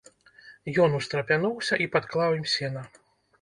Ён 0.85 0.95
устрапянуўся 0.99 1.79
і 1.85 1.87
падклаў 1.97 2.31
ім 2.39 2.49
сена. 2.55 2.83